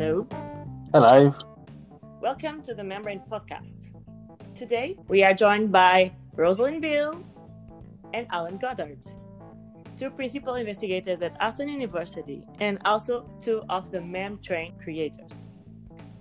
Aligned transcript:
Hello. 0.00 0.26
Hello. 0.94 1.34
Welcome 2.22 2.62
to 2.62 2.72
the 2.72 2.82
Membrane 2.82 3.20
Podcast. 3.30 3.90
Today 4.54 4.96
we 5.08 5.22
are 5.22 5.34
joined 5.34 5.70
by 5.70 6.10
Rosalind 6.36 6.80
Bill 6.80 7.22
and 8.14 8.26
Alan 8.30 8.56
Goddard, 8.56 9.06
two 9.98 10.08
principal 10.08 10.54
investigators 10.54 11.20
at 11.20 11.36
Aston 11.38 11.68
University 11.68 12.46
and 12.60 12.78
also 12.86 13.28
two 13.42 13.62
of 13.68 13.90
the 13.90 13.98
MemTrain 13.98 14.82
creators. 14.82 15.48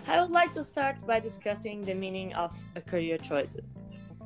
I 0.07 0.19
would 0.19 0.31
like 0.31 0.51
to 0.55 0.63
start 0.65 1.07
by 1.07 1.21
discussing 1.21 1.85
the 1.85 1.93
meaning 1.93 2.33
of 2.33 2.53
a 2.75 2.81
career 2.81 3.17
choice. 3.17 3.55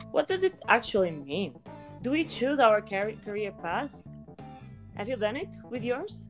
What 0.10 0.28
does 0.28 0.42
it 0.42 0.56
actually 0.68 1.12
mean? 1.12 1.54
Do 2.02 2.10
we 2.10 2.24
choose 2.24 2.58
our 2.58 2.82
career 2.82 3.52
path? 3.62 4.02
Have 4.96 5.08
you 5.08 5.16
done 5.16 5.38
it 5.38 5.56
with 5.70 5.84
yours? 5.84 6.24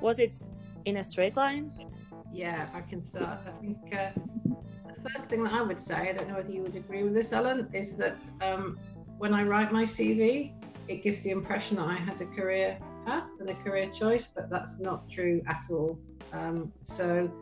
Was 0.00 0.18
it 0.18 0.42
in 0.86 0.96
a 0.96 1.04
straight 1.04 1.36
line? 1.36 1.70
Yeah, 2.36 2.68
I 2.74 2.82
can 2.82 3.00
start. 3.00 3.40
I 3.46 3.50
think 3.62 3.78
uh, 3.94 4.10
the 4.44 5.10
first 5.10 5.30
thing 5.30 5.42
that 5.44 5.54
I 5.54 5.62
would 5.62 5.80
say, 5.80 5.94
I 5.94 6.12
don't 6.12 6.28
know 6.28 6.34
whether 6.34 6.50
you 6.50 6.62
would 6.64 6.76
agree 6.76 7.02
with 7.02 7.14
this, 7.14 7.32
Alan, 7.32 7.70
is 7.72 7.96
that 7.96 8.28
um, 8.42 8.78
when 9.16 9.32
I 9.32 9.42
write 9.42 9.72
my 9.72 9.84
CV, 9.84 10.52
it 10.86 11.02
gives 11.02 11.22
the 11.22 11.30
impression 11.30 11.78
that 11.78 11.88
I 11.88 11.94
had 11.94 12.20
a 12.20 12.26
career 12.26 12.78
path 13.06 13.30
and 13.40 13.48
a 13.48 13.54
career 13.54 13.88
choice, 13.88 14.26
but 14.26 14.50
that's 14.50 14.78
not 14.78 15.08
true 15.08 15.40
at 15.48 15.62
all. 15.70 15.98
Um, 16.34 16.70
so 16.82 17.32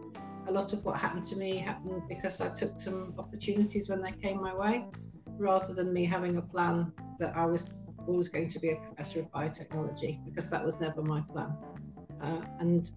a 0.47 0.53
lot 0.53 0.73
of 0.73 0.85
what 0.85 0.97
happened 0.97 1.25
to 1.25 1.37
me 1.37 1.59
happened 1.59 2.03
because 2.09 2.41
I 2.41 2.51
took 2.51 2.79
some 2.79 3.15
opportunities 3.19 3.89
when 3.89 4.01
they 4.01 4.13
came 4.13 4.41
my 4.41 4.55
way, 4.55 4.87
rather 5.39 5.75
than 5.75 5.93
me 5.93 6.05
having 6.05 6.37
a 6.37 6.43
plan 6.43 6.93
that 7.19 7.37
I 7.37 7.47
was 7.47 7.71
always 8.07 8.29
going 8.29 8.49
to 8.49 8.61
be 8.61 8.71
a 8.71 8.77
professor 8.77 9.19
of 9.21 9.33
biotechnology, 9.33 10.25
because 10.25 10.51
that 10.51 10.65
was 10.65 10.79
never 10.79 11.03
my 11.03 11.21
plan. 11.33 11.53
Uh, 12.23 12.43
and 12.61 12.93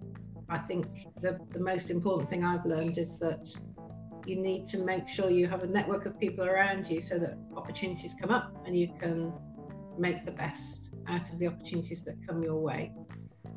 I 0.50 0.58
think 0.58 0.88
the, 1.22 1.40
the 1.52 1.60
most 1.60 1.90
important 1.92 2.30
thing 2.30 2.44
I've 2.44 2.66
learned 2.66 2.98
is 2.98 3.20
that 3.20 3.48
you 4.26 4.38
need 4.38 4.68
to 4.68 4.80
make 4.84 5.08
sure 5.08 5.30
you 5.30 5.48
have 5.48 5.64
a 5.64 5.68
network 5.68 6.06
of 6.06 6.20
people 6.20 6.46
around 6.46 6.90
you 6.90 7.00
so 7.00 7.18
that 7.20 7.38
opportunities 7.56 8.16
come 8.20 8.30
up 8.30 8.54
and 8.66 8.78
you 8.78 8.90
can 9.00 9.34
make 9.98 10.26
the 10.26 10.32
best 10.32 10.94
out 11.08 11.30
of 11.32 11.40
the 11.40 11.48
opportunities 11.48 12.04
that 12.04 12.16
come 12.26 12.44
your 12.44 12.60
way. 12.60 12.92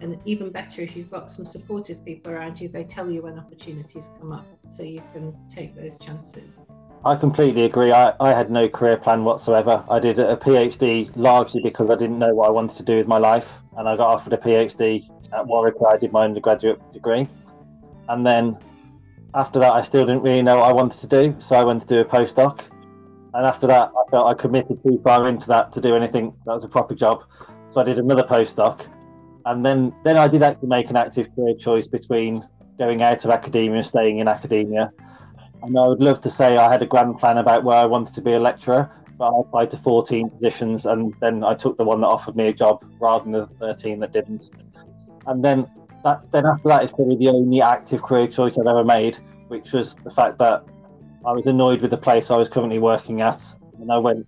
And 0.00 0.18
even 0.24 0.50
better, 0.50 0.80
if 0.82 0.96
you've 0.96 1.10
got 1.10 1.30
some 1.30 1.44
supportive 1.44 2.04
people 2.04 2.32
around 2.32 2.60
you, 2.60 2.68
they 2.68 2.84
tell 2.84 3.10
you 3.10 3.22
when 3.22 3.38
opportunities 3.38 4.10
come 4.18 4.32
up 4.32 4.46
so 4.68 4.82
you 4.82 5.02
can 5.12 5.36
take 5.48 5.76
those 5.76 5.98
chances. 5.98 6.62
I 7.04 7.16
completely 7.16 7.64
agree. 7.64 7.92
I, 7.92 8.14
I 8.20 8.30
had 8.32 8.50
no 8.50 8.68
career 8.68 8.96
plan 8.96 9.24
whatsoever. 9.24 9.84
I 9.88 9.98
did 9.98 10.18
a 10.18 10.36
PhD 10.36 11.10
largely 11.16 11.62
because 11.62 11.90
I 11.90 11.96
didn't 11.96 12.18
know 12.18 12.34
what 12.34 12.46
I 12.46 12.50
wanted 12.50 12.76
to 12.76 12.82
do 12.82 12.96
with 12.96 13.06
my 13.06 13.18
life. 13.18 13.48
And 13.76 13.88
I 13.88 13.96
got 13.96 14.08
offered 14.08 14.32
a 14.32 14.38
PhD 14.38 15.08
at 15.32 15.46
Warwick 15.46 15.80
where 15.80 15.92
I 15.92 15.96
did 15.96 16.12
my 16.12 16.24
undergraduate 16.24 16.80
degree. 16.92 17.28
And 18.08 18.26
then 18.26 18.58
after 19.34 19.58
that, 19.60 19.72
I 19.72 19.82
still 19.82 20.04
didn't 20.04 20.22
really 20.22 20.42
know 20.42 20.56
what 20.56 20.68
I 20.68 20.72
wanted 20.72 21.00
to 21.00 21.06
do. 21.06 21.36
So 21.38 21.56
I 21.56 21.64
went 21.64 21.82
to 21.82 21.88
do 21.88 22.00
a 22.00 22.04
postdoc. 22.04 22.60
And 23.32 23.46
after 23.46 23.66
that, 23.68 23.92
I 23.96 24.10
felt 24.10 24.26
I 24.26 24.34
committed 24.34 24.82
too 24.82 25.00
far 25.04 25.28
into 25.28 25.46
that 25.48 25.72
to 25.74 25.80
do 25.80 25.94
anything 25.94 26.34
that 26.46 26.52
was 26.52 26.64
a 26.64 26.68
proper 26.68 26.94
job. 26.94 27.22
So 27.68 27.80
I 27.80 27.84
did 27.84 27.98
another 27.98 28.24
postdoc 28.24 28.86
and 29.46 29.64
then 29.64 29.92
then 30.04 30.16
I 30.16 30.28
did 30.28 30.42
actually 30.42 30.68
make 30.68 30.90
an 30.90 30.96
active 30.96 31.34
career 31.34 31.54
choice 31.54 31.86
between 31.86 32.46
going 32.78 33.02
out 33.02 33.24
of 33.24 33.30
academia 33.30 33.78
and 33.78 33.86
staying 33.86 34.18
in 34.18 34.28
academia. 34.28 34.90
And 35.62 35.78
I 35.78 35.86
would 35.86 36.00
love 36.00 36.20
to 36.22 36.30
say 36.30 36.56
I 36.56 36.70
had 36.70 36.82
a 36.82 36.86
grand 36.86 37.18
plan 37.18 37.38
about 37.38 37.64
where 37.64 37.76
I 37.76 37.84
wanted 37.84 38.14
to 38.14 38.22
be 38.22 38.32
a 38.32 38.40
lecturer, 38.40 38.90
but 39.18 39.30
I 39.30 39.40
applied 39.40 39.70
to 39.72 39.76
14 39.78 40.30
positions 40.30 40.86
and 40.86 41.14
then 41.20 41.44
I 41.44 41.54
took 41.54 41.76
the 41.76 41.84
one 41.84 42.00
that 42.00 42.06
offered 42.06 42.36
me 42.36 42.48
a 42.48 42.52
job 42.52 42.84
rather 43.00 43.24
than 43.24 43.32
the 43.32 43.46
13 43.58 44.00
that 44.00 44.12
didn't. 44.12 44.50
And 45.26 45.44
then 45.44 45.70
that 46.04 46.30
then 46.32 46.46
after 46.46 46.68
that 46.68 46.84
is 46.84 46.92
probably 46.92 47.16
the 47.16 47.28
only 47.28 47.60
active 47.60 48.02
career 48.02 48.26
choice 48.26 48.56
I've 48.58 48.66
ever 48.66 48.84
made, 48.84 49.18
which 49.48 49.72
was 49.72 49.96
the 49.96 50.10
fact 50.10 50.38
that 50.38 50.64
I 51.26 51.32
was 51.32 51.46
annoyed 51.46 51.82
with 51.82 51.90
the 51.90 51.98
place 51.98 52.30
I 52.30 52.36
was 52.36 52.48
currently 52.48 52.78
working 52.78 53.20
at, 53.20 53.42
and 53.78 53.92
I 53.92 53.98
went 53.98 54.26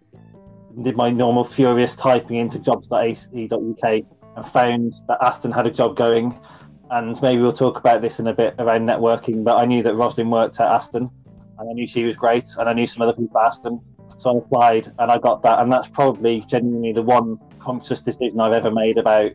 and 0.74 0.84
did 0.84 0.96
my 0.96 1.10
normal 1.10 1.44
furious 1.44 1.94
typing 1.94 2.36
into 2.36 2.58
jobs.ac.uk 2.58 4.02
and 4.36 4.46
found 4.46 4.94
that 5.08 5.22
Aston 5.22 5.52
had 5.52 5.66
a 5.66 5.70
job 5.70 5.96
going. 5.96 6.38
And 6.90 7.20
maybe 7.22 7.40
we'll 7.40 7.52
talk 7.54 7.78
about 7.78 8.02
this 8.02 8.20
in 8.20 8.26
a 8.26 8.34
bit 8.34 8.54
around 8.58 8.86
networking. 8.86 9.44
But 9.44 9.56
I 9.56 9.64
knew 9.64 9.82
that 9.82 9.94
Roslyn 9.94 10.30
worked 10.30 10.60
at 10.60 10.68
Aston, 10.68 11.10
and 11.58 11.70
I 11.70 11.72
knew 11.72 11.86
she 11.86 12.04
was 12.04 12.16
great, 12.16 12.44
and 12.58 12.68
I 12.68 12.74
knew 12.74 12.86
some 12.86 13.02
other 13.02 13.14
people 13.14 13.38
at 13.38 13.48
Aston. 13.48 13.80
So 14.18 14.34
I 14.34 14.38
applied, 14.38 14.92
and 14.98 15.10
I 15.10 15.16
got 15.16 15.42
that. 15.42 15.60
And 15.60 15.72
that's 15.72 15.88
probably 15.88 16.40
genuinely 16.42 16.92
the 16.92 17.02
one 17.02 17.38
conscious 17.60 18.02
decision 18.02 18.40
I've 18.40 18.52
ever 18.52 18.70
made 18.70 18.98
about 18.98 19.32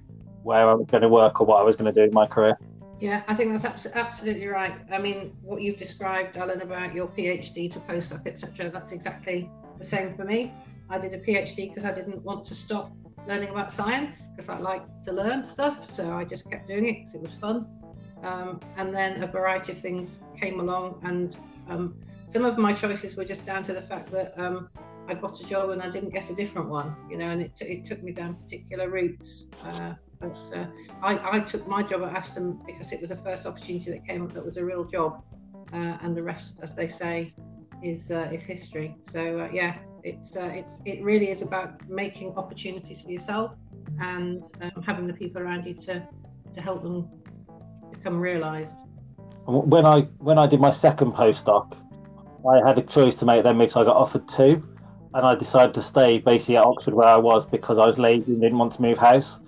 where 0.47 0.69
I 0.69 0.73
was 0.73 0.87
going 0.87 1.03
to 1.03 1.09
work 1.09 1.41
or 1.41 1.45
what 1.45 1.59
I 1.59 1.63
was 1.63 1.75
going 1.75 1.93
to 1.93 1.97
do 1.99 2.03
in 2.03 2.13
my 2.13 2.25
career. 2.25 2.57
Yeah, 2.99 3.21
I 3.27 3.35
think 3.35 3.51
that's 3.51 3.85
absolutely 3.85 4.47
right. 4.47 4.73
I 4.91 4.97
mean, 4.97 5.35
what 5.43 5.61
you've 5.61 5.77
described, 5.77 6.37
Alan, 6.37 6.61
about 6.61 6.95
your 6.95 7.07
PhD 7.07 7.69
to 7.73 7.79
postdoc, 7.79 8.25
etc., 8.25 8.71
that's 8.71 8.91
exactly 8.91 9.51
the 9.77 9.83
same 9.83 10.15
for 10.15 10.23
me. 10.23 10.53
I 10.89 10.97
did 10.97 11.13
a 11.13 11.19
PhD 11.19 11.69
because 11.69 11.85
I 11.85 11.93
didn't 11.93 12.23
want 12.23 12.45
to 12.45 12.55
stop 12.55 12.91
learning 13.27 13.49
about 13.49 13.71
science 13.71 14.29
because 14.29 14.49
I 14.49 14.57
like 14.57 14.83
to 15.01 15.11
learn 15.11 15.43
stuff. 15.43 15.91
So 15.91 16.11
I 16.13 16.23
just 16.23 16.49
kept 16.49 16.67
doing 16.67 16.87
it 16.87 16.93
because 16.99 17.15
it 17.15 17.21
was 17.21 17.33
fun. 17.33 17.67
Um, 18.23 18.61
and 18.77 18.95
then 18.95 19.21
a 19.21 19.27
variety 19.27 19.73
of 19.73 19.77
things 19.77 20.23
came 20.39 20.59
along, 20.59 21.01
and 21.03 21.37
um, 21.69 21.95
some 22.25 22.45
of 22.45 22.57
my 22.57 22.73
choices 22.73 23.15
were 23.15 23.25
just 23.25 23.45
down 23.45 23.61
to 23.63 23.73
the 23.73 23.81
fact 23.81 24.11
that 24.11 24.33
um, 24.39 24.69
I 25.07 25.13
got 25.13 25.39
a 25.39 25.45
job 25.45 25.69
and 25.69 25.83
I 25.83 25.89
didn't 25.89 26.09
get 26.09 26.31
a 26.31 26.35
different 26.35 26.69
one, 26.69 26.95
you 27.11 27.17
know, 27.17 27.29
and 27.29 27.43
it, 27.43 27.55
t- 27.55 27.65
it 27.65 27.85
took 27.85 28.01
me 28.01 28.11
down 28.11 28.35
particular 28.35 28.89
routes. 28.89 29.49
Uh, 29.63 29.93
but 30.19 30.51
uh, 30.55 30.65
I, 31.01 31.37
I, 31.37 31.39
took 31.41 31.67
my 31.67 31.83
job 31.83 32.03
at 32.03 32.15
Aston 32.15 32.59
because 32.65 32.91
it 32.91 33.01
was 33.01 33.09
the 33.09 33.15
first 33.17 33.45
opportunity 33.45 33.91
that 33.91 34.05
came 34.05 34.23
up 34.23 34.33
that 34.33 34.43
was 34.43 34.57
a 34.57 34.65
real 34.65 34.83
job, 34.83 35.23
uh, 35.73 35.97
and 36.01 36.15
the 36.15 36.23
rest, 36.23 36.59
as 36.61 36.75
they 36.75 36.87
say, 36.87 37.33
is 37.83 38.11
uh, 38.11 38.29
is 38.31 38.43
history. 38.43 38.95
So 39.01 39.39
uh, 39.39 39.49
yeah, 39.51 39.77
it's 40.03 40.35
uh, 40.35 40.51
it's 40.53 40.81
it 40.85 41.03
really 41.03 41.29
is 41.29 41.41
about 41.41 41.87
making 41.89 42.35
opportunities 42.35 43.01
for 43.01 43.11
yourself 43.11 43.51
and 43.99 44.43
um, 44.61 44.83
having 44.83 45.07
the 45.07 45.13
people 45.13 45.41
around 45.41 45.65
you 45.65 45.73
to 45.73 46.07
to 46.53 46.61
help 46.61 46.83
them 46.83 47.09
become 47.91 48.19
realised. 48.19 48.79
When 49.45 49.85
I 49.85 50.01
when 50.17 50.37
I 50.37 50.47
did 50.47 50.59
my 50.59 50.71
second 50.71 51.13
postdoc, 51.13 51.77
I 52.49 52.67
had 52.67 52.77
a 52.77 52.81
choice 52.81 53.15
to 53.15 53.25
make 53.25 53.43
then 53.43 53.57
because 53.57 53.75
I 53.75 53.83
got 53.83 53.95
offered 53.95 54.27
two, 54.27 54.67
and 55.13 55.25
I 55.25 55.35
decided 55.35 55.73
to 55.75 55.81
stay 55.81 56.17
basically 56.19 56.57
at 56.57 56.65
Oxford 56.65 56.93
where 56.93 57.07
I 57.07 57.17
was 57.17 57.45
because 57.45 57.77
I 57.77 57.85
was 57.85 57.97
lazy 57.97 58.33
and 58.33 58.41
didn't 58.41 58.57
want 58.57 58.73
to 58.73 58.81
move 58.81 58.97
house. 58.97 59.39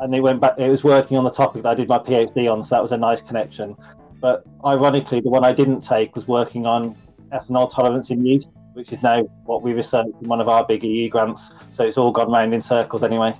And 0.00 0.14
it 0.14 0.20
went 0.20 0.40
back. 0.40 0.58
It 0.58 0.68
was 0.68 0.84
working 0.84 1.16
on 1.16 1.24
the 1.24 1.30
topic 1.30 1.62
that 1.64 1.70
I 1.70 1.74
did 1.74 1.88
my 1.88 1.98
PhD 1.98 2.50
on, 2.50 2.62
so 2.62 2.74
that 2.74 2.82
was 2.82 2.92
a 2.92 2.96
nice 2.96 3.20
connection. 3.20 3.76
But 4.20 4.44
ironically, 4.64 5.20
the 5.20 5.30
one 5.30 5.44
I 5.44 5.52
didn't 5.52 5.80
take 5.80 6.14
was 6.14 6.26
working 6.26 6.66
on 6.66 6.96
ethanol 7.32 7.72
tolerance 7.72 8.10
in 8.10 8.24
yeast, 8.24 8.52
which 8.74 8.92
is 8.92 9.02
now 9.02 9.22
what 9.44 9.62
we 9.62 9.72
researched 9.72 10.14
in 10.20 10.28
one 10.28 10.40
of 10.40 10.48
our 10.48 10.64
big 10.64 10.84
EU 10.84 11.08
grants. 11.08 11.50
So 11.72 11.84
it's 11.84 11.96
all 11.96 12.12
gone 12.12 12.30
round 12.30 12.54
in 12.54 12.62
circles 12.62 13.02
anyway. 13.02 13.34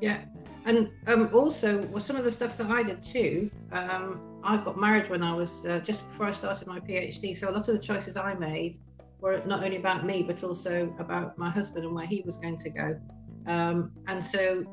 Yeah, 0.00 0.20
and 0.66 0.90
um, 1.06 1.30
also 1.32 1.86
well, 1.86 2.00
some 2.00 2.16
of 2.16 2.24
the 2.24 2.30
stuff 2.30 2.56
that 2.58 2.70
I 2.70 2.82
did 2.82 3.02
too. 3.02 3.50
Um, 3.72 4.20
I 4.42 4.58
got 4.58 4.78
married 4.78 5.08
when 5.08 5.22
I 5.22 5.34
was 5.34 5.64
uh, 5.64 5.80
just 5.80 6.06
before 6.10 6.26
I 6.26 6.30
started 6.30 6.66
my 6.68 6.78
PhD, 6.80 7.36
so 7.36 7.48
a 7.48 7.52
lot 7.52 7.68
of 7.68 7.74
the 7.74 7.78
choices 7.78 8.16
I 8.16 8.34
made 8.34 8.78
were 9.20 9.40
not 9.46 9.64
only 9.64 9.78
about 9.78 10.04
me 10.04 10.22
but 10.22 10.44
also 10.44 10.94
about 10.98 11.38
my 11.38 11.48
husband 11.48 11.86
and 11.86 11.94
where 11.94 12.06
he 12.06 12.22
was 12.26 12.36
going 12.36 12.58
to 12.58 12.70
go. 12.70 13.00
Um, 13.46 13.92
and 14.06 14.24
so 14.24 14.64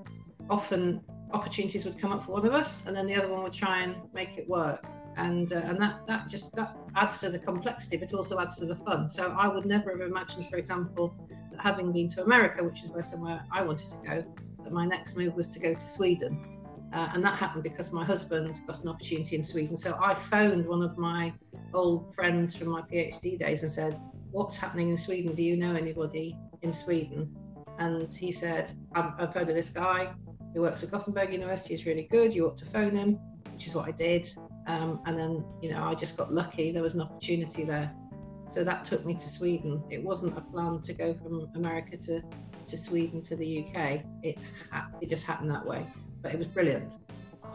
often 0.50 1.02
opportunities 1.34 1.86
would 1.86 1.98
come 1.98 2.12
up 2.12 2.26
for 2.26 2.34
one 2.34 2.46
of 2.46 2.54
us, 2.54 2.86
and 2.88 2.96
then 2.96 3.06
the 3.06 3.16
other 3.16 3.30
one 3.30 3.44
would 3.44 3.54
try 3.54 3.82
and 3.84 3.96
make 4.14 4.38
it 4.38 4.48
work. 4.48 4.86
And 5.18 5.52
uh, 5.52 5.58
and 5.66 5.82
that 5.82 6.08
that 6.08 6.30
just 6.30 6.56
that 6.56 6.76
adds 6.96 7.20
to 7.20 7.30
the 7.30 7.40
complexity 7.40 7.98
but 7.98 8.14
also 8.14 8.40
adds 8.40 8.58
to 8.60 8.66
the 8.66 8.78
fun. 8.78 9.10
So 9.10 9.36
i 9.38 9.46
would 9.46 9.66
never 9.66 9.92
have 9.92 10.02
imagined 10.02 10.48
for 10.48 10.56
example 10.56 11.14
that 11.52 11.60
having 11.60 11.92
been 11.92 12.08
to 12.10 12.24
america 12.24 12.64
which 12.64 12.82
is 12.84 12.90
where 12.92 13.04
somewhere 13.04 13.44
i 13.52 13.62
wanted 13.62 13.90
to 13.90 13.98
go 14.08 14.26
that 14.64 14.72
my 14.72 14.86
next 14.86 15.18
move 15.18 15.36
was 15.36 15.50
to 15.50 15.60
go 15.60 15.74
to 15.74 15.80
sweden. 15.80 16.42
Uh, 16.94 17.10
and 17.14 17.24
that 17.24 17.38
happened 17.38 17.64
because 17.64 17.92
my 17.94 18.06
husband 18.06 18.62
got 18.68 18.82
an 18.84 18.90
opportunity 18.90 19.36
in 19.36 19.44
sweden. 19.44 19.76
So 19.76 19.98
i 20.02 20.14
phoned 20.14 20.66
one 20.66 20.82
of 20.82 20.98
my 20.98 21.34
old 21.74 22.16
friends 22.16 22.56
from 22.56 22.70
my 22.70 22.82
phd 22.82 23.38
days 23.38 23.64
and 23.64 23.72
said 23.72 24.00
what's 24.32 24.58
happening 24.58 24.90
in 24.90 24.98
sweden? 24.98 25.34
Do 25.34 25.44
you 25.44 25.58
know 25.58 25.76
anybody 25.76 26.38
in 26.62 26.72
sweden 26.72 27.36
and 27.82 28.12
he 28.12 28.32
said 28.32 28.72
i've, 28.96 29.34
heard 29.34 29.50
of 29.50 29.56
this 29.56 29.70
guy 29.70 30.12
who 30.54 30.62
works 30.62 30.84
at 30.84 30.92
gothenburg 30.92 31.32
university 31.32 31.74
he's 31.74 31.86
really 31.86 32.08
good 32.12 32.34
you 32.34 32.48
ought 32.48 32.58
to 32.58 32.66
phone 32.66 32.96
him 32.96 33.20
which 33.54 33.68
is 33.68 33.76
what 33.76 33.88
i 33.88 33.92
did 33.92 34.28
um, 34.68 35.02
and 35.06 35.18
then, 35.18 35.44
you 35.62 35.72
know, 35.72 35.84
I 35.84 35.96
just 35.96 36.18
got 36.18 36.32
lucky. 36.32 36.72
There 36.72 36.84
was 36.84 36.96
an 36.96 37.02
opportunity 37.02 37.64
there. 37.64 37.92
So 38.48 38.64
that 38.64 38.86
took 38.86 39.06
me 39.06 39.16
to 39.16 39.30
Sweden. 39.30 39.82
It 39.90 40.04
wasn't 40.04 40.38
a 40.38 40.42
plan 40.42 40.82
to 40.82 40.94
go 40.94 41.14
from 41.14 41.50
America 41.56 41.98
to, 41.98 42.22
to 42.68 42.78
Sweden 42.78 43.22
to 43.24 43.36
the 43.36 43.66
UK. 43.66 44.04
It, 44.24 44.38
ha- 44.72 44.90
it 45.02 45.10
just 45.10 45.26
happened 45.26 45.52
that 45.52 45.66
way. 45.66 45.86
But 46.22 46.34
it 46.34 46.38
was 46.38 46.48
brilliant. 46.48 46.94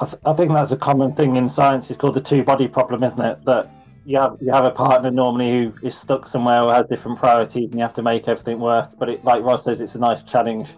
I, 0.00 0.06
th- 0.06 0.20
I 0.24 0.32
think 0.32 0.52
that's 0.52 0.72
a 0.72 0.76
common 0.76 1.14
thing 1.14 1.36
in 1.36 1.48
science. 1.48 1.90
It's 1.90 1.98
called 1.98 2.14
the 2.14 2.20
two 2.20 2.42
body 2.42 2.66
problem, 2.66 3.02
isn't 3.02 3.20
it? 3.20 3.44
That 3.44 3.70
you 4.06 4.20
have 4.20 4.36
you 4.40 4.52
have 4.52 4.64
a 4.64 4.70
partner 4.70 5.10
normally 5.10 5.50
who 5.50 5.72
is 5.82 5.96
stuck 5.96 6.28
somewhere 6.28 6.62
or 6.62 6.72
has 6.72 6.86
different 6.86 7.18
priorities, 7.18 7.70
and 7.70 7.78
you 7.78 7.82
have 7.82 7.94
to 7.94 8.02
make 8.02 8.28
everything 8.28 8.60
work. 8.60 8.90
But 8.98 9.08
it, 9.08 9.24
like 9.24 9.42
Ros 9.42 9.64
says, 9.64 9.80
it's 9.80 9.96
a 9.96 9.98
nice 9.98 10.22
challenge 10.22 10.68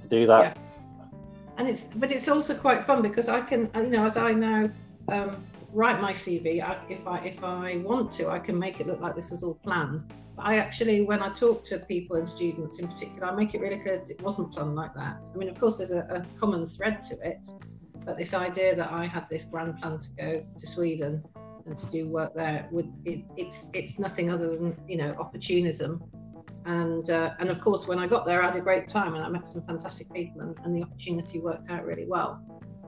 to 0.00 0.08
do 0.08 0.26
that. 0.26 0.56
Yeah. 0.56 0.62
And 1.58 1.68
it's 1.68 1.88
but 1.88 2.10
it's 2.10 2.26
also 2.26 2.56
quite 2.56 2.82
fun 2.84 3.02
because 3.02 3.28
I 3.28 3.42
can 3.42 3.70
you 3.74 3.88
know 3.88 4.06
as 4.06 4.16
I 4.16 4.32
now 4.32 4.70
um, 5.08 5.44
write 5.74 6.00
my 6.00 6.12
CV. 6.12 6.62
I, 6.62 6.78
if 6.88 7.06
I 7.06 7.18
if 7.18 7.44
I 7.44 7.76
want 7.84 8.12
to, 8.12 8.30
I 8.30 8.38
can 8.38 8.58
make 8.58 8.80
it 8.80 8.86
look 8.86 9.00
like 9.00 9.14
this 9.14 9.30
was 9.30 9.42
all 9.42 9.54
planned. 9.54 10.10
But 10.34 10.46
I 10.46 10.56
actually, 10.56 11.04
when 11.04 11.22
I 11.22 11.28
talk 11.34 11.62
to 11.64 11.80
people 11.80 12.16
and 12.16 12.26
students 12.26 12.78
in 12.78 12.88
particular, 12.88 13.26
I 13.26 13.34
make 13.34 13.54
it 13.54 13.60
really 13.60 13.80
clear 13.80 13.98
that 13.98 14.08
it 14.08 14.22
wasn't 14.22 14.52
planned 14.52 14.74
like 14.74 14.94
that. 14.94 15.28
I 15.34 15.36
mean, 15.36 15.50
of 15.50 15.60
course, 15.60 15.76
there's 15.76 15.92
a, 15.92 16.06
a 16.08 16.24
common 16.38 16.64
thread 16.64 17.02
to 17.02 17.14
it, 17.28 17.44
but 18.06 18.16
this 18.16 18.32
idea 18.32 18.74
that 18.74 18.90
I 18.90 19.04
had 19.04 19.28
this 19.28 19.44
grand 19.44 19.78
plan 19.82 19.98
to 19.98 20.08
go 20.12 20.46
to 20.58 20.66
Sweden 20.66 21.22
and 21.66 21.76
to 21.76 21.90
do 21.90 22.08
work 22.08 22.34
there 22.34 22.68
would 22.70 22.92
it, 23.04 23.24
it's 23.36 23.68
it's 23.74 23.98
nothing 23.98 24.30
other 24.30 24.56
than 24.56 24.76
you 24.88 24.96
know 24.96 25.14
opportunism. 25.18 26.02
And 26.66 27.08
uh, 27.10 27.34
and 27.38 27.48
of 27.48 27.60
course 27.60 27.86
when 27.86 27.98
I 27.98 28.06
got 28.06 28.26
there 28.26 28.42
I 28.42 28.46
had 28.46 28.56
a 28.56 28.60
great 28.60 28.86
time 28.86 29.14
and 29.14 29.24
I 29.24 29.28
met 29.28 29.46
some 29.46 29.62
fantastic 29.62 30.12
people 30.12 30.42
and, 30.42 30.56
and 30.64 30.76
the 30.76 30.82
opportunity 30.82 31.40
worked 31.40 31.70
out 31.70 31.84
really 31.84 32.06
well. 32.06 32.42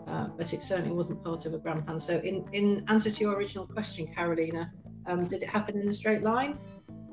Uh, 0.06 0.28
but 0.36 0.52
it 0.52 0.62
certainly 0.62 0.92
wasn't 0.94 1.22
part 1.24 1.46
of 1.46 1.54
a 1.54 1.58
grand 1.58 1.86
plan. 1.86 1.98
So 1.98 2.18
in 2.18 2.44
in 2.52 2.84
answer 2.88 3.10
to 3.10 3.20
your 3.20 3.34
original 3.34 3.66
question 3.66 4.06
Carolina 4.06 4.70
um, 5.06 5.26
did 5.26 5.42
it 5.42 5.48
happen 5.48 5.80
in 5.80 5.88
a 5.88 5.92
straight 5.92 6.22
line? 6.22 6.58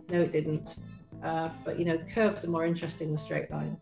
No 0.09 0.21
it 0.21 0.31
didn't. 0.31 0.79
Uh, 1.23 1.49
but 1.63 1.79
you 1.79 1.85
know 1.85 1.97
curves 2.13 2.43
are 2.45 2.49
more 2.49 2.65
interesting 2.65 3.09
than 3.09 3.17
straight 3.17 3.49
lines. 3.51 3.77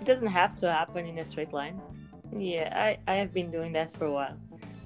It 0.00 0.04
doesn't 0.04 0.26
have 0.26 0.54
to 0.56 0.72
happen 0.72 1.06
in 1.06 1.18
a 1.18 1.24
straight 1.24 1.52
line. 1.52 1.80
Yeah 2.36 2.72
I, 2.74 2.98
I 3.12 3.16
have 3.16 3.32
been 3.32 3.50
doing 3.50 3.72
that 3.74 3.90
for 3.90 4.06
a 4.06 4.12
while. 4.12 4.38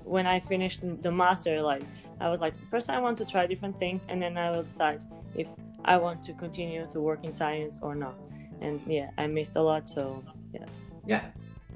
When 0.05 0.27
I 0.27 0.41
finished 0.41 0.81
the 1.03 1.13
master 1.13 1.63
like 1.63 1.83
I 2.21 2.29
was 2.29 2.41
like 2.41 2.55
first 2.71 2.91
I 2.91 3.01
want 3.01 3.19
to 3.19 3.25
try 3.25 3.47
different 3.47 3.79
things 3.79 4.07
and 4.09 4.21
then 4.23 4.37
I 4.37 4.51
will 4.51 4.63
decide 4.63 5.05
if 5.35 5.49
I 5.85 5.97
want 5.97 6.23
to 6.25 6.33
continue 6.35 6.87
to 6.91 7.01
work 7.01 7.25
in 7.25 7.33
science 7.33 7.79
or 7.83 7.95
not. 7.95 8.15
And 8.61 8.81
yeah, 8.87 9.11
I 9.17 9.27
missed 9.27 9.57
a 9.57 9.63
lot. 9.63 9.89
So 9.89 10.23
yeah. 10.53 10.67
Yeah. 11.07 11.25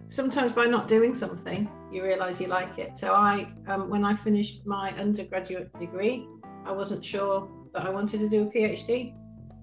Sometimes 0.08 0.52
by 0.52 0.66
not 0.66 0.86
doing 0.86 1.14
something, 1.14 1.68
you 1.90 2.02
realize 2.04 2.40
you 2.40 2.48
like 2.48 2.78
it. 2.78 2.98
So 2.98 3.14
I, 3.14 3.52
um, 3.66 3.88
when 3.88 4.04
I 4.04 4.14
finished 4.14 4.66
my 4.66 4.90
undergraduate 4.92 5.72
degree, 5.78 6.28
I 6.64 6.72
wasn't 6.72 7.04
sure 7.04 7.48
that 7.72 7.86
I 7.86 7.90
wanted 7.90 8.20
to 8.20 8.28
do 8.28 8.42
a 8.42 8.46
PhD. 8.46 9.14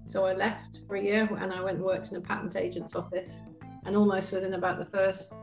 So 0.07 0.25
I 0.25 0.33
left 0.33 0.81
for 0.87 0.95
a 0.95 1.01
year 1.01 1.29
and 1.39 1.53
I 1.53 1.63
went 1.63 1.77
and 1.77 1.85
worked 1.85 2.11
in 2.11 2.17
a 2.17 2.21
patent 2.21 2.55
agent's 2.55 2.95
office. 2.95 3.43
And 3.85 3.95
almost 3.95 4.31
within 4.31 4.53
about 4.55 4.77
the 4.77 4.85
first 4.85 5.33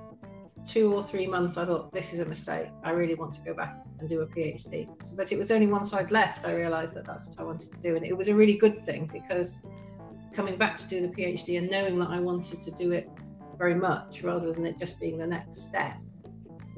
two 0.69 0.93
or 0.93 1.03
three 1.03 1.27
months, 1.27 1.57
I 1.57 1.65
thought, 1.65 1.93
this 1.93 2.13
is 2.13 2.21
a 2.21 2.27
mistake. 2.27 2.69
I 2.85 2.91
really 2.91 3.15
want 3.15 3.33
to 3.35 3.41
go 3.41 3.55
back 3.55 3.79
and 3.99 4.09
do 4.09 4.21
a 4.21 4.27
PhD. 4.27 4.89
But 5.17 5.33
it 5.33 5.39
was 5.39 5.51
only 5.51 5.67
once 5.67 5.93
I'd 5.93 6.11
left, 6.11 6.45
I 6.45 6.55
realised 6.55 6.95
that 6.95 7.07
that's 7.07 7.27
what 7.27 7.41
I 7.41 7.43
wanted 7.43 7.73
to 7.73 7.79
do. 7.79 7.97
And 7.97 8.05
it 8.05 8.17
was 8.17 8.29
a 8.29 8.35
really 8.35 8.55
good 8.55 8.77
thing 8.77 9.11
because 9.13 9.63
coming 10.33 10.57
back 10.57 10.77
to 10.79 10.89
do 10.89 11.01
the 11.01 11.09
PhD 11.09 11.59
and 11.59 11.71
knowing 11.71 11.99
that 11.99 12.11
I 12.11 12.21
wanted 12.21 12.61
to 12.61 12.71
do 12.73 12.93
it 12.93 13.09
very 13.57 13.75
much 13.75 14.23
rather 14.23 14.53
than 14.53 14.65
it 14.67 14.79
just 14.79 15.01
being 15.01 15.19
the 15.19 15.27
next 15.27 15.67
step 15.67 15.97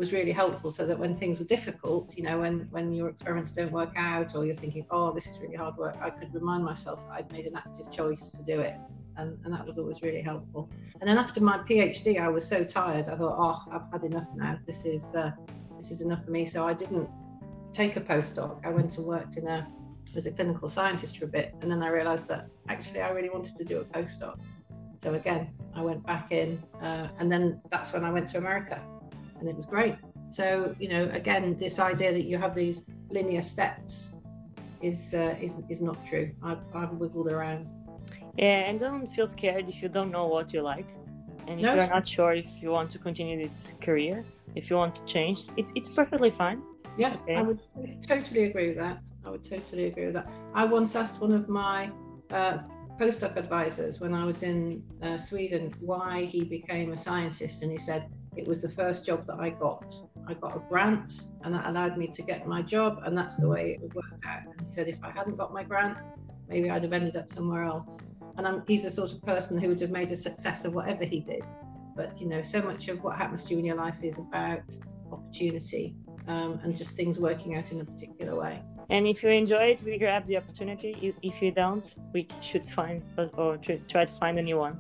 was 0.00 0.14
really 0.14 0.32
helpful 0.32 0.70
so 0.70 0.87
that 0.87 0.99
when 0.99 1.14
things 1.14 1.38
were 1.38 1.44
difficult, 1.44 2.17
you 2.17 2.25
know, 2.25 2.41
when, 2.41 2.61
when 2.70 2.91
your 2.91 3.11
experiments 3.11 3.52
don't 3.52 3.70
work 3.70 3.93
out 3.97 4.35
or 4.35 4.47
you're 4.47 4.55
thinking, 4.55 4.87
oh, 4.91 5.12
this 5.12 5.26
is 5.26 5.38
really 5.41 5.56
hard 5.56 5.76
work, 5.76 5.94
I 6.00 6.08
could 6.08 6.32
remind 6.32 6.64
myself 6.64 7.06
that 7.06 7.12
I'd 7.12 7.31
made 7.31 7.44
an 7.44 7.55
active 7.55 7.91
choice 7.93 8.31
to 8.31 8.43
do 8.43 8.62
it. 8.62 8.81
And, 9.19 9.38
and 9.44 9.52
that 9.52 9.67
was 9.67 9.76
always 9.76 10.00
really 10.00 10.23
helpful. 10.23 10.70
And 11.02 11.08
then 11.08 11.19
after 11.19 11.43
my 11.43 11.58
PhD, 11.58 12.19
I 12.19 12.31
was 12.31 12.49
so 12.49 12.64
tired. 12.64 13.11
I 13.11 13.17
thought, 13.19 13.37
oh, 13.38 13.70
I've 13.70 13.93
had 13.93 14.05
enough 14.05 14.26
now. 14.35 14.58
This 14.67 14.87
is, 14.87 15.14
uh, 15.14 15.32
this 15.76 15.91
is 15.91 16.00
enough 16.00 16.25
for 16.25 16.31
me. 16.31 16.47
So 16.47 16.67
I 16.67 16.73
didn't 16.73 17.11
take 17.75 17.97
a 17.97 18.00
postdoc. 18.00 18.64
I 18.64 18.70
went 18.70 18.97
and 18.97 19.06
worked 19.06 19.37
in 19.37 19.47
a, 19.49 19.69
as 20.17 20.25
a 20.25 20.32
clinical 20.32 20.67
scientist 20.67 21.19
for 21.19 21.26
a 21.26 21.29
bit. 21.29 21.55
And 21.61 21.70
then 21.70 21.82
I 21.82 21.91
realized 21.91 22.26
that 22.29 22.47
actually 22.70 23.02
I 23.02 23.11
really 23.11 23.29
wanted 23.29 23.55
to 23.56 23.64
do 23.64 23.81
a 23.81 23.85
postdoc. 23.85 24.38
So 25.02 25.12
again, 25.12 25.50
I 25.75 25.82
went 25.82 26.06
back 26.06 26.32
in, 26.32 26.62
uh, 26.81 27.08
and 27.19 27.31
then 27.31 27.61
that's 27.70 27.93
when 27.93 28.02
I 28.02 28.11
went 28.11 28.31
to 28.31 28.38
America 28.38 28.82
and 29.40 29.48
it 29.48 29.56
was 29.56 29.66
great. 29.66 29.96
So 30.31 30.75
you 30.78 30.88
know, 30.88 31.10
again, 31.12 31.56
this 31.56 31.78
idea 31.81 32.12
that 32.12 32.25
you 32.25 32.38
have 32.38 32.54
these 32.54 32.87
linear 33.10 33.42
steps 33.42 34.16
is 34.81 35.14
uh, 35.14 35.34
is 35.40 35.64
is 35.69 35.82
not 35.82 36.04
true. 36.06 36.31
I've, 36.42 36.62
I've 36.75 36.92
wiggled 36.92 37.28
around. 37.28 37.66
Yeah, 38.37 38.69
and 38.69 38.78
don't 38.78 39.08
feel 39.08 39.26
scared 39.26 39.69
if 39.69 39.82
you 39.82 39.88
don't 39.88 40.10
know 40.10 40.26
what 40.26 40.52
you 40.52 40.62
like, 40.62 40.88
and 41.48 41.58
if 41.60 41.66
no. 41.66 41.75
you're 41.75 41.88
not 41.88 42.06
sure 42.06 42.32
if 42.32 42.62
you 42.62 42.70
want 42.70 42.90
to 42.90 42.98
continue 42.98 43.37
this 43.37 43.75
career, 43.81 44.25
if 44.54 44.70
you 44.70 44.76
want 44.76 44.94
to 44.96 45.04
change, 45.04 45.46
it's 45.56 45.72
it's 45.75 45.88
perfectly 45.88 46.31
fine. 46.31 46.62
Yeah, 46.96 47.14
okay. 47.22 47.37
I 47.37 47.42
would 47.42 47.60
totally 48.06 48.44
agree 48.44 48.69
with 48.69 48.76
that. 48.76 49.00
I 49.25 49.31
would 49.31 49.44
totally 49.44 49.87
agree 49.87 50.06
with 50.06 50.14
that. 50.14 50.28
I 50.54 50.64
once 50.64 50.94
asked 50.96 51.20
one 51.20 51.32
of 51.32 51.48
my 51.48 51.90
uh, 52.31 52.58
postdoc 53.00 53.37
advisors 53.37 54.00
when 54.00 54.12
I 54.14 54.25
was 54.25 54.42
in 54.42 54.82
uh, 55.02 55.16
Sweden 55.16 55.75
why 55.81 56.25
he 56.25 56.44
became 56.44 56.92
a 56.92 56.98
scientist, 56.98 57.62
and 57.62 57.70
he 57.72 57.78
said 57.78 58.08
it 58.40 58.48
was 58.48 58.62
the 58.62 58.69
first 58.69 59.04
job 59.06 59.26
that 59.26 59.38
I 59.38 59.50
got. 59.50 59.92
I 60.26 60.32
got 60.32 60.56
a 60.56 60.60
grant, 60.60 61.25
and 61.42 61.54
that 61.54 61.66
allowed 61.66 61.98
me 61.98 62.06
to 62.06 62.22
get 62.22 62.46
my 62.46 62.62
job, 62.62 63.02
and 63.04 63.16
that's 63.16 63.37
the 63.37 63.46
way 63.46 63.78
it 63.82 63.94
worked 63.94 64.25
out. 64.25 64.44
And 64.46 64.66
he 64.66 64.72
said 64.72 64.88
if 64.88 64.98
I 65.04 65.10
hadn't 65.10 65.37
got 65.37 65.52
my 65.52 65.62
grant, 65.62 65.98
maybe 66.48 66.70
I'd 66.70 66.82
have 66.82 66.94
ended 66.94 67.16
up 67.16 67.28
somewhere 67.28 67.64
else. 67.64 67.98
And 68.38 68.46
I'm, 68.48 68.62
he's 68.66 68.84
the 68.84 68.90
sort 68.90 69.12
of 69.12 69.22
person 69.26 69.58
who 69.58 69.69
would 69.69 69.81
have 69.81 69.90
made 69.90 70.10
a 70.10 70.16
success 70.16 70.64
of 70.64 70.75
whatever 70.75 71.04
he 71.04 71.20
did. 71.20 71.44
But 71.94 72.19
you 72.19 72.28
know, 72.28 72.40
so 72.40 72.62
much 72.62 72.88
of 72.88 73.04
what 73.04 73.19
happens 73.19 73.44
to 73.44 73.52
you 73.52 73.58
in 73.58 73.66
your 73.66 73.76
life 73.76 74.02
is 74.02 74.16
about 74.19 74.62
opportunity 75.12 75.94
um, 76.26 76.60
and 76.62 76.75
just 76.75 76.96
things 76.96 77.20
working 77.20 77.56
out 77.56 77.72
in 77.72 77.82
a 77.82 77.84
particular 77.84 78.34
way. 78.34 78.62
And 78.88 79.06
if 79.06 79.22
you 79.22 79.28
enjoy 79.28 79.64
it, 79.72 79.82
we 79.82 79.98
grab 79.98 80.26
the 80.26 80.38
opportunity. 80.38 81.14
If 81.22 81.42
you 81.42 81.50
don't, 81.50 81.94
we 82.14 82.26
should 82.40 82.66
find 82.66 83.02
or 83.34 83.58
try 83.58 84.06
to 84.06 84.14
find 84.14 84.38
a 84.38 84.42
new 84.42 84.56
one. 84.56 84.78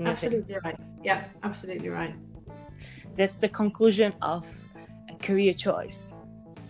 Absolutely 0.00 0.56
right. 0.64 0.80
Yeah, 1.02 1.24
absolutely 1.42 1.90
right 1.90 2.14
that's 3.14 3.38
the 3.38 3.48
conclusion 3.48 4.12
of 4.22 4.46
a 5.10 5.14
career 5.16 5.52
choice. 5.52 6.18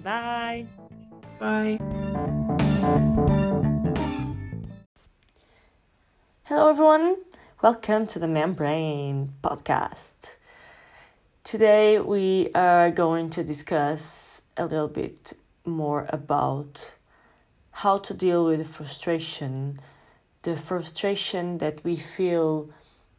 Bye. 0.02 0.66
Bye. 1.38 1.78
Hello, 6.44 6.70
everyone. 6.70 7.16
Welcome 7.62 8.06
to 8.08 8.18
the 8.18 8.26
Membrane 8.26 9.34
podcast. 9.42 10.36
Today, 11.44 11.98
we 11.98 12.50
are 12.54 12.90
going 12.90 13.30
to 13.30 13.44
discuss 13.44 14.42
a 14.56 14.66
little 14.66 14.88
bit 14.88 15.32
more 15.64 16.06
about 16.08 16.92
how 17.70 17.98
to 17.98 18.12
deal 18.12 18.44
with 18.44 18.58
the 18.58 18.64
frustration, 18.64 19.80
the 20.42 20.56
frustration 20.56 21.58
that 21.58 21.84
we 21.84 21.96
feel 21.96 22.68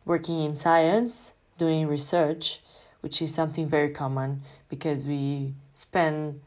working 0.06 0.42
in 0.42 0.56
science, 0.56 1.32
doing 1.58 1.88
research, 1.88 2.60
which 3.04 3.22
is 3.22 3.34
something 3.34 3.68
very 3.68 3.92
common 3.92 4.42
because 4.70 5.06
we 5.06 5.54
spend 5.74 6.40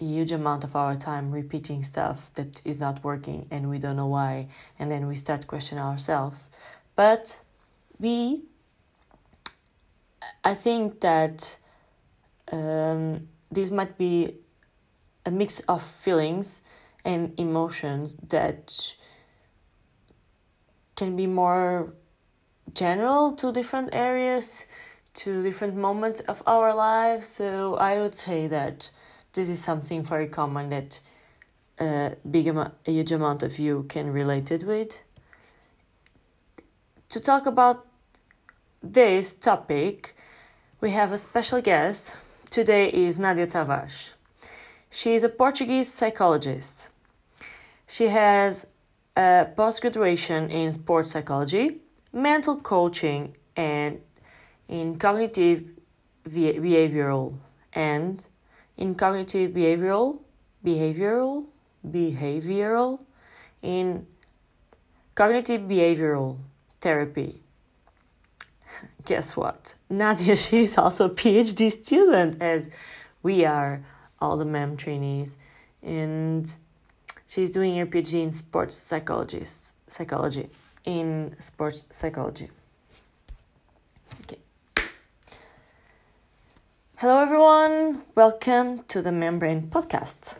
a 0.00 0.04
huge 0.04 0.32
amount 0.32 0.64
of 0.64 0.74
our 0.74 0.96
time 0.96 1.30
repeating 1.30 1.84
stuff 1.84 2.30
that 2.34 2.62
is 2.64 2.78
not 2.78 3.04
working 3.04 3.46
and 3.50 3.68
we 3.68 3.78
don't 3.78 3.96
know 3.96 4.06
why 4.06 4.48
and 4.78 4.90
then 4.90 5.06
we 5.06 5.14
start 5.14 5.46
questioning 5.46 5.84
ourselves. 5.84 6.48
But 6.96 7.38
we 8.00 8.40
i 10.42 10.54
think 10.54 11.00
that 11.00 11.56
um, 12.52 13.28
this 13.52 13.70
might 13.70 13.96
be 13.96 14.34
a 15.24 15.30
mix 15.30 15.60
of 15.68 15.82
feelings 15.82 16.62
and 17.04 17.32
emotions 17.38 18.16
that 18.28 18.94
can 20.96 21.14
be 21.14 21.26
more 21.26 21.94
general 22.74 23.32
to 23.32 23.52
different 23.52 23.90
areas 23.92 24.64
to 25.14 25.42
different 25.42 25.76
moments 25.76 26.20
of 26.22 26.42
our 26.46 26.74
lives. 26.74 27.28
So 27.28 27.76
I 27.76 28.00
would 28.00 28.16
say 28.16 28.46
that 28.48 28.90
this 29.32 29.48
is 29.48 29.62
something 29.62 30.02
very 30.02 30.26
common 30.26 30.70
that 30.70 31.00
a 31.78 32.16
big 32.30 32.48
amount, 32.48 32.74
a 32.86 32.90
huge 32.90 33.12
amount 33.12 33.42
of 33.42 33.58
you 33.58 33.84
can 33.88 34.12
relate 34.12 34.50
it 34.50 34.64
with. 34.64 34.98
To 37.08 37.20
talk 37.20 37.46
about 37.46 37.86
this 38.82 39.32
topic, 39.32 40.16
we 40.80 40.90
have 40.92 41.12
a 41.12 41.18
special 41.18 41.60
guest. 41.60 42.16
Today 42.50 42.88
is 42.88 43.18
Nadia 43.18 43.46
Tavares. 43.46 44.10
She 44.90 45.14
is 45.14 45.22
a 45.22 45.28
Portuguese 45.28 45.92
psychologist. 45.92 46.88
She 47.86 48.08
has 48.08 48.66
a 49.16 49.46
post 49.56 49.80
graduation 49.80 50.50
in 50.50 50.72
sports 50.72 51.12
psychology, 51.12 51.78
mental 52.12 52.56
coaching, 52.56 53.36
and 53.56 54.00
in 54.70 54.96
cognitive 54.96 55.64
behavioral 56.28 57.34
and 57.72 58.24
in 58.76 58.94
cognitive 58.94 59.50
behavioral 59.50 60.20
behavioral 60.64 61.46
behavioral 61.84 63.00
in 63.62 64.06
cognitive 65.16 65.62
behavioral 65.62 66.38
therapy. 66.80 67.42
Guess 69.04 69.36
what? 69.36 69.74
Nadia 69.90 70.36
she 70.46 70.62
is 70.62 70.78
also 70.78 71.06
a 71.06 71.10
phd 71.10 71.72
student 71.72 72.40
as 72.40 72.70
we 73.24 73.44
are 73.44 73.84
all 74.20 74.36
the 74.36 74.44
mem 74.44 74.76
trainees 74.76 75.34
and 75.82 76.54
she's 77.26 77.50
doing 77.50 77.76
her 77.76 77.86
phd 77.86 78.14
in 78.14 78.30
sports 78.30 78.76
psychologist 78.76 79.74
psychology 79.88 80.48
in 80.84 81.34
sports 81.40 81.82
psychology 81.90 82.50
Hello, 87.00 87.18
everyone. 87.22 88.02
Welcome 88.14 88.82
to 88.88 89.00
the 89.00 89.10
Membrane 89.10 89.70
Podcast. 89.70 90.34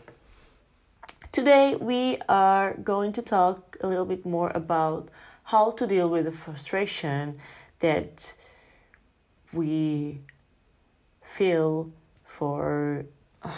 Today 1.31 1.73
we 1.73 2.17
are 2.29 2.75
going 2.75 3.13
to 3.13 3.23
talk 3.23 3.77
a 3.81 3.87
little 3.87 4.05
bit 4.05 4.27
more 4.27 4.51
about 4.53 5.09
how 5.45 5.71
to 5.71 5.87
deal 5.87 6.07
with 6.07 6.25
the 6.25 6.31
frustration 6.31 7.39
that 7.79 8.35
we 9.51 10.21
feel 11.23 11.91
for. 12.25 13.05
Oh, 13.43 13.57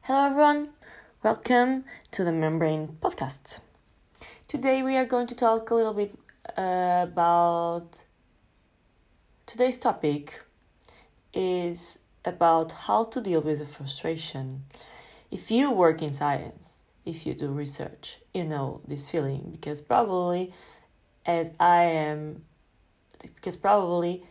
Hello, 0.00 0.26
everyone. 0.26 0.70
Welcome 1.22 1.84
to 2.10 2.24
the 2.24 2.32
Membrane 2.32 2.98
Podcast. 3.00 3.60
Today 4.48 4.82
we 4.82 4.96
are 4.96 5.06
going 5.06 5.28
to 5.28 5.36
talk 5.36 5.70
a 5.70 5.74
little 5.76 5.94
bit 5.94 6.18
uh, 6.58 7.06
about 7.12 7.94
today's 9.50 9.78
topic 9.78 10.42
is 11.34 11.98
about 12.24 12.70
how 12.86 13.02
to 13.02 13.20
deal 13.20 13.40
with 13.40 13.58
the 13.58 13.66
frustration. 13.66 14.62
If 15.28 15.50
you 15.50 15.72
work 15.72 16.02
in 16.02 16.14
science, 16.14 16.84
if 17.04 17.26
you 17.26 17.34
do 17.34 17.48
research, 17.48 18.18
you 18.32 18.44
know 18.44 18.80
this 18.86 19.08
feeling 19.08 19.48
because 19.50 19.80
probably, 19.80 20.54
as 21.26 21.54
I 21.58 21.82
am, 21.82 22.44
because 23.20 23.56
probably 23.56 24.22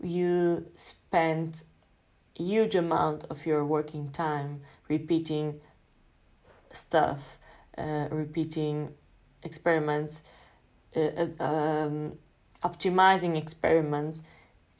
you 0.00 0.66
spend 0.76 1.64
a 2.38 2.42
huge 2.44 2.76
amount 2.76 3.24
of 3.24 3.46
your 3.46 3.64
working 3.64 4.10
time 4.10 4.60
repeating 4.88 5.60
stuff, 6.70 7.38
uh, 7.76 8.06
repeating 8.08 8.90
experiments, 9.42 10.20
uh, 10.94 11.00
uh 11.40 11.44
um, 11.44 12.12
optimizing 12.62 13.36
experiments, 13.36 14.22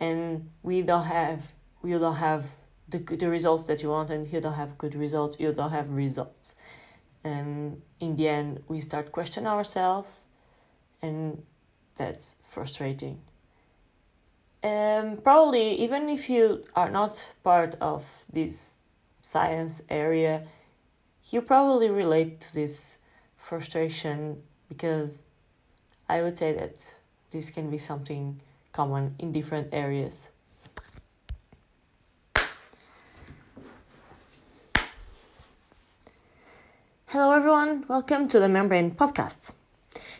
and 0.04 0.50
we 0.62 0.82
don't 0.82 1.08
have 1.18 1.40
you 1.82 1.99
don't 2.04 2.23
have 2.28 2.44
the 2.92 2.99
the 3.23 3.28
results 3.38 3.64
that 3.68 3.78
you 3.82 3.88
want 3.96 4.08
and 4.14 4.23
you 4.32 4.40
don't 4.44 4.58
have 4.62 4.73
good 4.82 4.94
results 5.04 5.37
you 5.38 5.52
don't 5.52 5.75
have 5.78 5.88
results. 5.90 6.54
And 7.32 7.82
in 8.04 8.11
the 8.16 8.26
end 8.38 8.50
we 8.73 8.80
start 8.80 9.06
questioning 9.18 9.52
ourselves 9.56 10.12
and 11.00 11.18
that's 11.99 12.26
frustrating. 12.54 13.16
Um, 14.70 15.06
probably 15.28 15.66
even 15.84 16.08
if 16.16 16.23
you 16.34 16.44
are 16.80 16.90
not 16.90 17.14
part 17.42 17.73
of 17.80 18.02
this 18.32 18.76
science 19.20 19.75
area 19.88 20.34
you 21.30 21.40
probably 21.40 21.90
relate 22.02 22.40
to 22.44 22.49
this 22.61 22.96
frustration 23.49 24.18
because 24.70 25.12
i 26.14 26.16
would 26.23 26.37
say 26.42 26.50
that 26.61 26.76
this 27.32 27.46
can 27.50 27.66
be 27.75 27.78
something 27.78 28.40
common 28.75 29.14
in 29.19 29.33
different 29.33 29.69
areas 29.73 30.28
Hello, 37.14 37.31
everyone. 37.31 37.85
Welcome 37.87 38.26
to 38.31 38.40
the 38.40 38.49
Membrane 38.49 38.90
Podcast. 38.90 39.52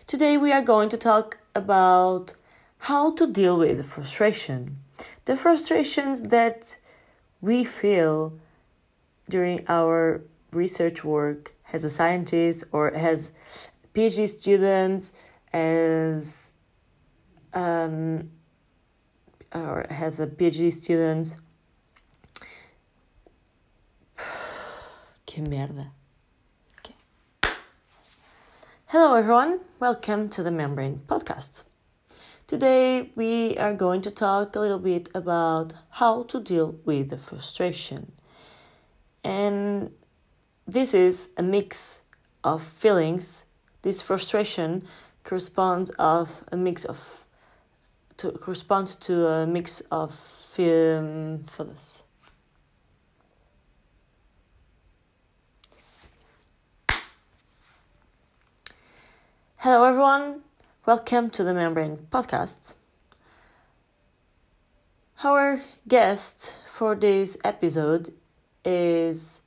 Today, 0.07 0.37
we 0.37 0.53
are 0.53 0.63
going 0.63 0.89
to 0.91 0.97
talk 0.97 1.39
about 1.53 2.35
how 2.79 3.13
to 3.17 3.27
deal 3.27 3.59
with 3.59 3.85
frustration. 3.85 4.79
The 5.25 5.37
frustrations 5.37 6.23
that 6.29 6.77
we 7.41 7.65
feel 7.65 8.35
during 9.29 9.65
our 9.67 10.23
research 10.53 11.03
work 11.03 11.53
as 11.73 11.83
a 11.83 11.91
scientist 11.91 12.63
or 12.71 12.95
as 12.95 13.33
PhD 13.93 14.29
students, 14.29 15.13
as 15.53 16.53
um, 17.53 18.31
or 19.55 19.87
has 19.89 20.19
a 20.19 20.27
PhD 20.27 20.73
student. 20.73 21.37
que 25.27 25.43
merda. 25.43 25.91
Hello, 28.89 29.17
everyone. 29.17 29.59
Welcome 29.81 30.29
to 30.29 30.43
the 30.45 30.53
Membrane 30.53 31.01
Podcast. 31.09 31.65
Today, 32.47 33.11
we 33.17 33.57
are 33.59 33.75
going 33.75 34.03
to 34.03 34.11
talk 34.13 34.55
a 34.55 34.61
little 34.61 34.79
bit 34.79 35.09
about 35.13 35.73
how 35.91 36.23
to 36.23 36.41
deal 36.41 36.77
with 36.85 37.11
the 37.11 37.19
frustration. 37.19 38.13
And 39.25 39.91
this 40.65 40.95
is 40.95 41.29
a 41.37 41.43
mix 41.43 42.03
of 42.45 42.63
feelings. 42.63 43.43
This 43.83 44.01
frustration 44.01 44.87
corresponds 45.25 45.91
of 45.99 46.45
a 46.53 46.57
mix 46.57 46.85
of 46.85 47.24
to 48.16 48.30
corresponds 48.33 48.94
to 48.97 49.26
a 49.26 49.47
mix 49.47 49.83
of 49.90 50.12
um, 50.59 51.44
feelings. 51.50 52.02
Hello, 59.56 59.85
everyone. 59.85 60.42
Welcome 60.85 61.30
to 61.30 61.42
the 61.42 61.54
Membrane 61.54 62.06
Podcast. 62.12 62.75
Our 65.25 65.62
guest 65.88 66.52
for 66.71 66.94
this 66.94 67.38
episode 67.42 68.12
is. 68.64 69.40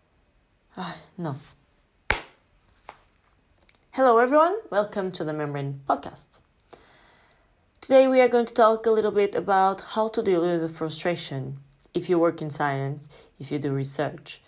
Uh, 0.75 0.93
no. 1.17 1.35
Hello, 3.91 4.17
everyone. 4.17 4.57
Welcome 4.71 5.11
to 5.11 5.23
the 5.23 5.33
Membrane 5.33 5.81
Podcast. 5.87 6.39
Today, 7.87 8.05
we 8.05 8.19
are 8.19 8.27
going 8.27 8.45
to 8.45 8.53
talk 8.53 8.85
a 8.85 8.91
little 8.91 9.11
bit 9.11 9.33
about 9.33 9.79
how 9.79 10.09
to 10.09 10.21
deal 10.21 10.41
with 10.41 10.59
the 10.59 10.67
frustration. 10.67 11.59
If 11.93 12.09
you 12.09 12.19
work 12.19 12.41
in 12.41 12.51
science, 12.51 13.07
if 13.39 13.49
you 13.49 13.59
do 13.59 13.71
research, 13.71 14.41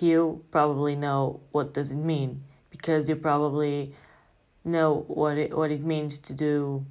you 0.00 0.42
probably 0.50 0.96
know 0.96 1.40
what 1.52 1.74
does 1.74 1.92
it 1.92 1.98
mean 1.98 2.44
because 2.70 3.10
you 3.10 3.16
probably 3.16 3.94
know 4.64 5.04
what 5.06 5.36
it 5.36 5.54
what 5.54 5.70
it 5.70 5.84
means 5.84 6.16
to 6.16 6.32
do 6.32 6.86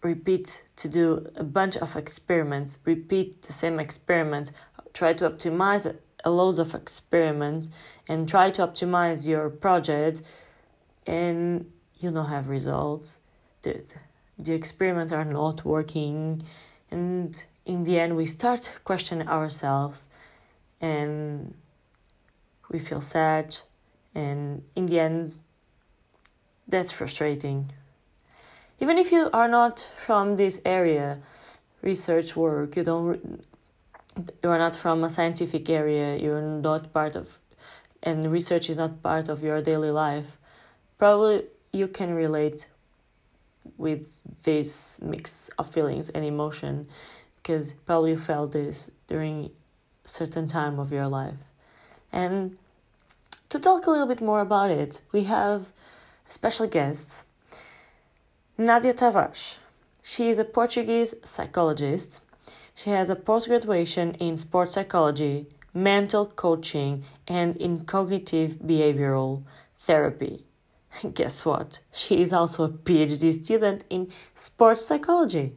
repeat 0.00 0.62
to 0.76 0.88
do 0.88 1.30
a 1.36 1.44
bunch 1.44 1.76
of 1.76 1.94
experiments 1.94 2.78
repeat 2.86 3.42
the 3.42 3.52
same 3.52 3.78
experiment 3.78 4.50
try 4.94 5.12
to 5.12 5.28
optimize 5.28 5.94
a 6.24 6.30
loads 6.30 6.58
of 6.58 6.74
experiments 6.74 7.68
and 8.08 8.26
try 8.26 8.50
to 8.50 8.66
optimize 8.66 9.28
your 9.28 9.50
project 9.50 10.22
and 11.06 11.70
you 11.98 12.10
don't 12.10 12.30
have 12.30 12.48
results 12.48 13.18
the, 13.62 13.82
the 14.38 14.52
experiments 14.52 15.12
are 15.12 15.24
not 15.24 15.64
working 15.64 16.42
and 16.90 17.44
in 17.66 17.84
the 17.84 17.98
end 17.98 18.16
we 18.16 18.26
start 18.26 18.72
questioning 18.84 19.28
ourselves 19.28 20.08
and 20.80 21.54
we 22.70 22.78
feel 22.78 23.00
sad 23.00 23.58
and 24.14 24.62
in 24.74 24.86
the 24.86 24.98
end 24.98 25.36
that's 26.66 26.92
frustrating. 26.92 27.72
Even 28.80 28.96
if 28.96 29.12
you 29.12 29.28
are 29.32 29.48
not 29.48 29.86
from 30.06 30.36
this 30.36 30.60
area, 30.64 31.18
research 31.82 32.36
work, 32.36 32.76
you 32.76 32.84
don't 32.84 33.44
you 34.42 34.50
are 34.50 34.58
not 34.58 34.74
from 34.76 35.04
a 35.04 35.10
scientific 35.10 35.68
area, 35.68 36.16
you're 36.16 36.42
not 36.42 36.92
part 36.92 37.16
of 37.16 37.38
and 38.02 38.32
research 38.32 38.70
is 38.70 38.78
not 38.78 39.02
part 39.02 39.28
of 39.28 39.42
your 39.42 39.60
daily 39.60 39.90
life, 39.90 40.38
probably 40.98 41.44
you 41.72 41.86
can 41.86 42.14
relate 42.14 42.66
with 43.76 44.20
this 44.42 45.00
mix 45.00 45.50
of 45.58 45.70
feelings 45.70 46.10
and 46.10 46.24
emotion 46.24 46.88
because 47.36 47.72
probably 47.86 48.12
you 48.12 48.18
felt 48.18 48.52
this 48.52 48.90
during 49.08 49.50
a 50.04 50.08
certain 50.08 50.48
time 50.48 50.78
of 50.78 50.92
your 50.92 51.08
life. 51.08 51.38
And 52.12 52.58
to 53.48 53.58
talk 53.58 53.86
a 53.86 53.90
little 53.90 54.06
bit 54.06 54.20
more 54.20 54.40
about 54.40 54.70
it, 54.70 55.00
we 55.12 55.24
have 55.24 55.66
special 56.28 56.66
guests 56.66 57.24
Nadia 58.58 58.92
Tavares. 58.92 59.54
She 60.02 60.28
is 60.28 60.38
a 60.38 60.44
Portuguese 60.44 61.14
psychologist. 61.24 62.20
She 62.74 62.90
has 62.90 63.10
a 63.10 63.16
post 63.16 63.48
graduation 63.48 64.14
in 64.14 64.36
sports 64.36 64.74
psychology, 64.74 65.46
mental 65.72 66.26
coaching, 66.26 67.04
and 67.26 67.56
in 67.56 67.84
cognitive 67.84 68.58
behavioral 68.64 69.42
therapy. 69.80 70.46
Guess 71.14 71.44
what? 71.44 71.80
She 71.92 72.20
is 72.20 72.32
also 72.32 72.64
a 72.64 72.68
PhD 72.68 73.32
student 73.32 73.84
in 73.90 74.12
sports 74.34 74.84
psychology. 74.84 75.54